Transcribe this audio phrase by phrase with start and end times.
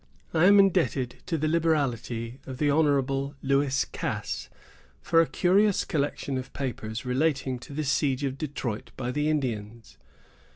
[0.33, 3.35] I am indebted to the liberality of Hon.
[3.43, 4.49] Lewis Cass
[4.99, 9.99] for a curious collection of papers relating to the siege of Detroit by the Indians.